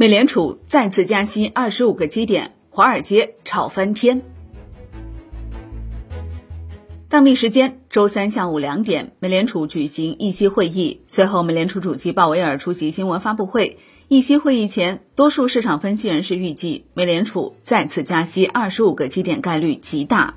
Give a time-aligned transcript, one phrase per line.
[0.00, 4.22] 美联储再次加息二十五个基点，华尔街炒翻天。
[7.08, 13.80] 当地时间周三下午两点，美联储举行议息会议，随后美联储主席鲍威尔出席新闻发布会。
[14.06, 20.36] 议息会议前，多数市场分析人士预计，美联储再次加息二十五个基点概率极大。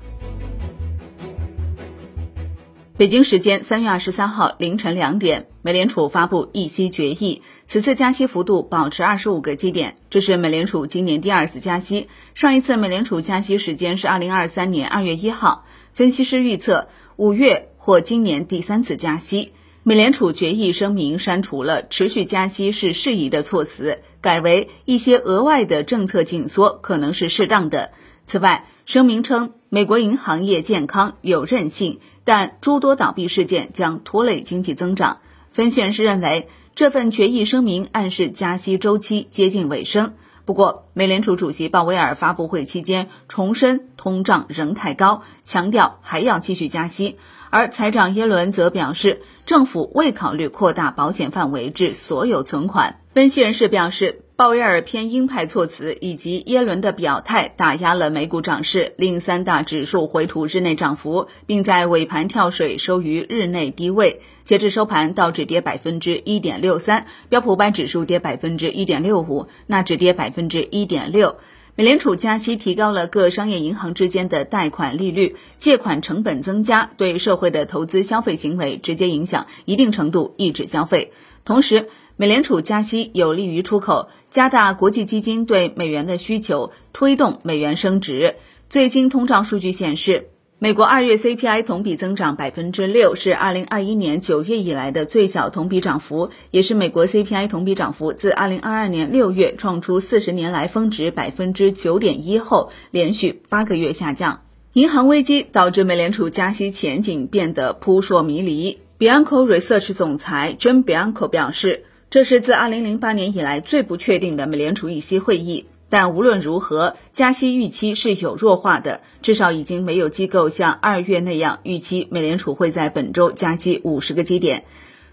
[2.98, 12.08] 北京时间三月二十三号凌晨两点，美联储发布议息决议，此次加息幅度保持二十五个基点，这是美联储今年第二次加息。
[12.34, 15.64] 上一次美联储加息时间是二零二三年二月一号。
[15.94, 19.52] 分析师预测，五月或今年第三次加息。
[19.84, 27.90] 美联储决议声明删除了“持续加息是适宜”的措辞，改为一些额外的政策紧缩可能是适当的。
[28.26, 35.20] 此外，声明称，美国银行业健康有韧性，但诸多倒闭事件将拖累经济增长。
[35.50, 40.12] 分析人士认为，这份决议声明暗示加息周期接近尾声。
[40.44, 47.16] 不过，美联储主席鲍威尔发布会期间重申，通胀仍太高，强调还要继续加息。
[47.48, 53.00] 而财长耶伦则表示，政府未考虑扩大保险范围至所有存款。
[53.14, 64.20] 分析人士表示，鲍威尔偏鹰派措辞以及耶伦的表态打压了美股涨势，令三大指数回吐日内涨幅，并在尾盘跳水收于日内低位。
[64.42, 71.36] 截至收盘，道指跌百分之一点六三，标普五百指数跌百分之一点六五，纳指跌百分之一点六。
[71.76, 81.12] 美联储加息提高了各商业银行之间的贷款利率，借款成本增加，对社会的投资消费行为直接影响，一定程度抑制消费。
[81.44, 88.36] 同时，美联储加息有利于出口，加大国际基金对美元的需求，推动美元升值。
[88.68, 90.28] 最新通胀数据显示。
[90.58, 104.42] 美国二月 CPI 同比增长百分之六，是二零二一年九月以来的最小同比涨幅，也是美国 CPI 同比涨幅自二零二二年六月创出四十年来峰值百分之九点一后，连续八个月下降。
[104.74, 108.78] 银行危机导致美联储加息前景变得扑朔迷离。
[109.00, 115.64] Bianco Research 总裁 Jim Bianco 表示，这是自2008年以来最不确定的美联储议息会议。
[115.88, 124.64] 但无论如何，加息预期是有弱化的，至少已经没有机构像二月那样预期美联储会在本周加息五十个基点。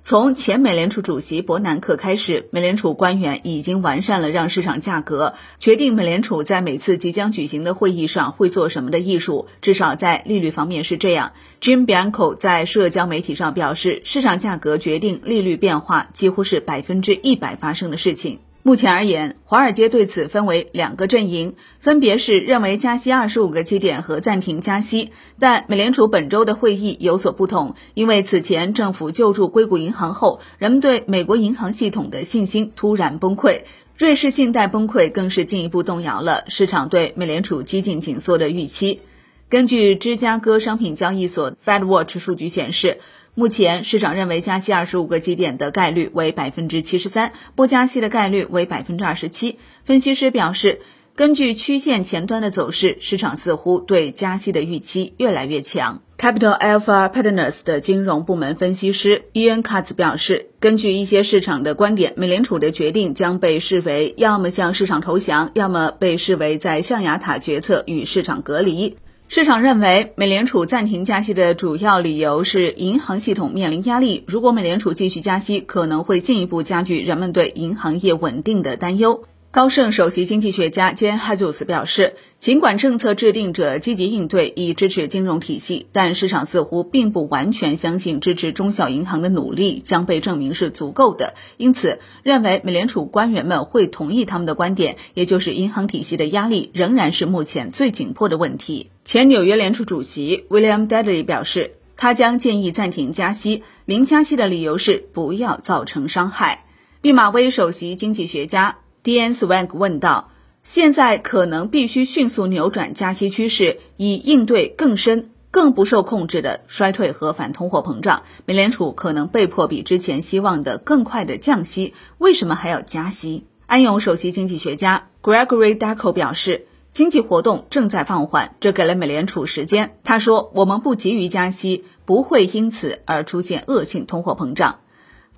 [0.01, 9.47] 从前美联储主席伯南克开始，美联储官员已经完善了让市场价格决定美联储在每次即将举行的会议上会做什么的艺术。
[9.61, 11.33] 至少在利率方面是这样。
[11.61, 18.39] Jim Bianco 在社交媒体上表示，市场价格决定利率变化几乎是百分之一百发生的事情。
[18.61, 25.11] 目前而言，华尔街对此分为两个阵营，分别是认为加息二十五个基点和暂停加息。
[25.39, 33.61] 但美联储本周的会议有所不同，因为此前政府救助硅谷银行后，人们对美国银行系统的信心突然崩溃，
[33.97, 38.99] 瑞士信贷崩溃更是进一步动摇了市场对美联储激进紧缩的预期。
[39.47, 42.99] 根据芝加哥商品交易所 Fed Watch 数据显示。
[43.35, 49.57] 目前市场认为加息二十五个基点的概率为百分之七十三，不加息的概率为百分之二十七。
[49.85, 50.81] 分析师表示，
[51.15, 56.01] 根据曲线前端的走势，市场似乎对加息的预期越来越强。
[56.17, 68.97] Capital Alpha Partners 的金融部门分析师 Ian Katz 表示，根据一些市场的观点，美联储的决定将被视为要么向市场投降，要么被视为在象牙塔决策与市场隔离。
[69.31, 74.23] 市场认为，美联储暂停加息的主要理由是银行系统面临压力。
[74.25, 79.25] 如果美联储继续加息，可能会进一步加剧人们对银行业稳定的担忧。
[79.51, 91.33] 高盛首席经济学家兼哈祖斯表示，尽管政策制定者积极应对以支持金融体系，但市场似乎并不完全相信支持中小银行的努力将被证明是足够的。
[91.57, 98.91] 因此，认为美联储官员们会同意他们的观点，也就是银行体系的压力仍然是目前最紧迫的问题。
[99.03, 106.65] 前纽约联储主席 William Dudley 表示，他将建议暂停加息，零加息的理由是不要造成伤害。
[107.01, 108.77] 毕马威首席经济学家。
[109.01, 109.33] D.N.
[109.33, 110.31] Swank 问道
[110.61, 118.23] ：“现在可能必须迅速扭转加息趋势，以应对更深、更不受控制的衰退和反通货膨胀。
[118.45, 121.93] 美联储可能被迫比之前希望的更快的降息。
[122.17, 134.79] 为什么还要加息？”安永首席经济学家 Gregory Dacko 表示：“经济活动正在放缓，这给了美联储时间。”他说：“我们不急于加息，不会因此而出现恶性通货膨胀。”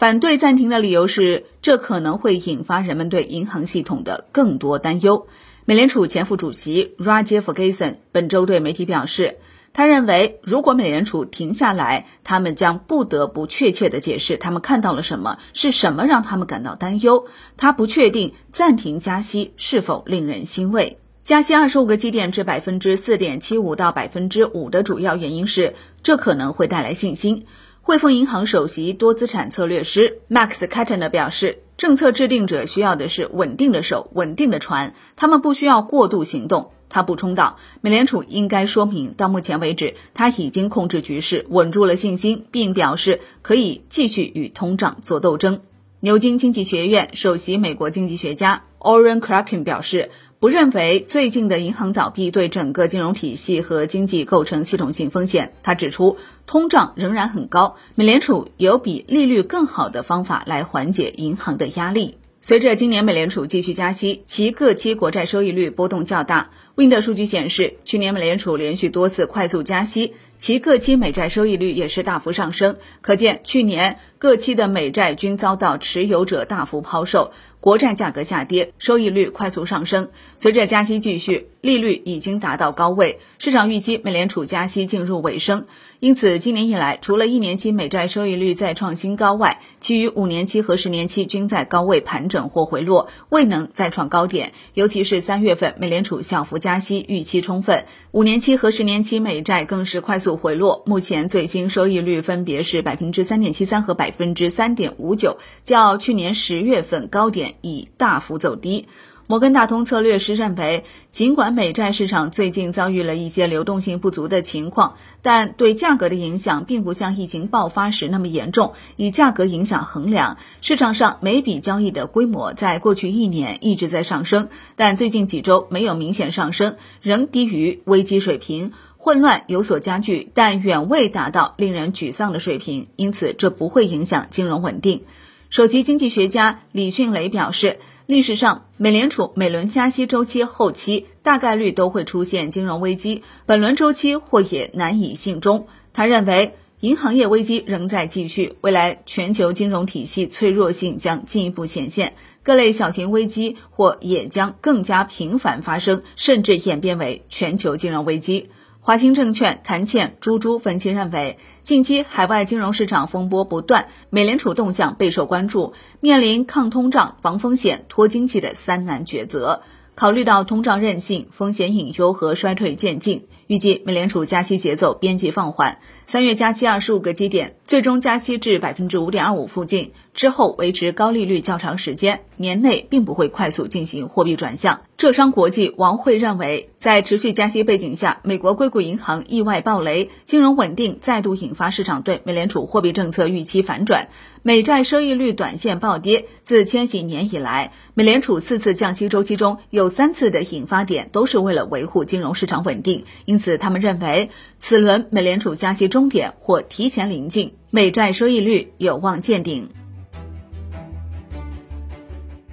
[0.02, 5.28] 反对暂停的理由是，这可能会引发人们对银行系统的更多担忧。
[5.64, 9.38] 美联储前副主席 Roger Ferguson 本周对媒体表示，
[9.74, 17.28] 他认为，如果美联储停下来，他们将不得不确切的解释他们看到了什么，是什么让他们感到担忧。
[17.56, 20.98] 他不确定暂停加息是否令人欣慰。
[21.22, 27.46] 加息二十五个基点至百分之四点七五到百分之五的主要原因是，这可能会带来信心。
[27.84, 36.72] 汇丰银行首席多资产策略师 Max k a t t e n 表示，政策制定者需要的是稳定的手、稳定的船，他们不需要过度行动。
[36.90, 45.62] 他补充道，美联储应该说明，到目前为止，他已经控制局势，稳住了信心，并表示可以继续与通胀做斗争。
[46.02, 50.12] 牛津经济学院首席美国经济学家 Oren Kraken 表示。
[50.42, 55.54] 不认为最近的银行倒闭对整个金融体系和经济构成系统性风险。
[55.62, 56.18] 他指出，
[56.48, 62.18] 通胀仍然很高，美联储有比利率更好的方法来缓解银行的压力。
[62.42, 66.50] 随着今年美联储继续加息，其各期国债收益率波动较大。
[66.76, 72.78] Wind 数据显示，去年美联储连续多次快速加息，其各期美债收益率也是大幅上升。
[73.02, 77.32] 可见，去年各期的美债均遭到持有者大幅抛售。
[77.62, 80.10] 国债价格下跌，收益率快速上升。
[80.36, 85.66] 随着加息继续，利率已经达到高位，市场预期美联储加息进入尾声。
[86.00, 94.54] 因此，今年以来，除了一年期美债收益率再创新高外，其余五年期和十年期均在高位盘整或回落，未能再创高点。
[94.74, 100.82] 尤其是三月份，美联储小幅加息预期充分，五年期和十年期美债更是快速回落。
[100.88, 107.52] 目前最新收益率分别是百分之三点七三和百分之三点五九，较去年十月份高点。
[107.62, 108.88] 已大幅走低。
[109.32, 118.74] 摩根大通策略师认为，尽管美债市场最近遭遇了一些流动性不足的情况，但对价格的影响并不像疫情爆发时那么严重。
[118.98, 128.74] 以价格影响衡量，市场上每笔交易的规模在过去一年一直在上升，但最近几周没有明显上升，仍低于危机水平。
[128.98, 135.04] 混乱有所加剧，但远未达到令人沮丧的水平，因此这不会影响金融稳定。
[135.50, 137.80] 首席经济学家李迅雷表示，
[138.12, 145.68] 历史上美联储每轮加息周期后期大概率都会出现金融危机，本轮周期或也难以幸中。
[145.94, 158.50] 他认为，银行业危机仍在继续，未来全球金融体系脆弱性将进一步显现，各类小型危机或也将更加频繁发生，甚至演变为全球金融危机。
[158.84, 169.62] 华兴证券谭倩、朱朱分析认为，近期海外金融市场风波不断，美联储动向备受关注，面临抗通胀、防风险、拖经济的三难抉择。
[169.94, 179.92] 考虑到通胀韧性、风险隐忧和衰退渐进，预计美联储加息节奏边际放缓，三月加息二十五个基点，最终加息至百分之五点二五附近。
[180.14, 184.82] 之后维持高利率较长时间，年内并不会快速进行货币转向。
[184.98, 194.10] 浙商国际王慧认为，在持续加息背景下，美国硅谷银行意外暴雷，金融稳定再度引发市场对美联储货币政策预期反转，
[194.44, 196.26] 美债收益率短线暴跌。
[196.44, 209.68] 自千禧年以来，美联储四次降息周期中有三次的引发点都是为了维护金融市场稳定，因此他们认为此轮美联储加息终点或提前临近，美债收益率有望见顶。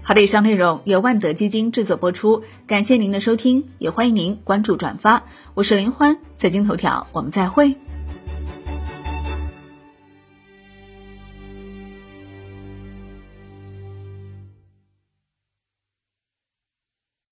[0.02, 5.24] 好的，以上内容由万德基金制作播出，感谢您的收听，也欢迎您关注转发。
[5.52, 7.76] 我是林欢，财经头条，我们再会。